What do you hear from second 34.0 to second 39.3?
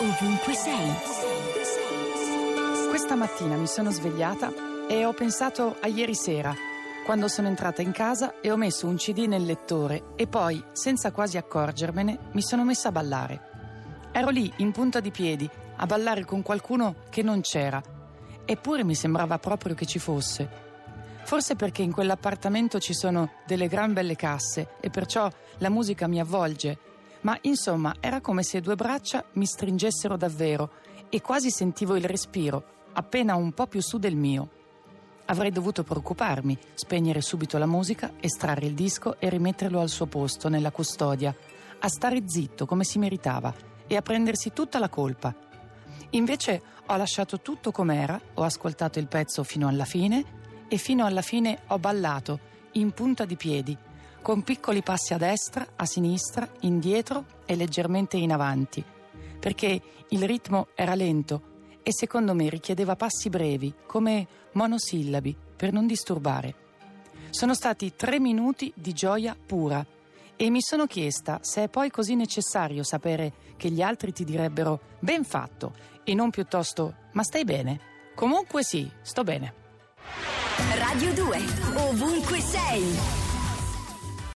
mio. Avrei dovuto preoccuparmi, spegnere subito la musica, estrarre il disco e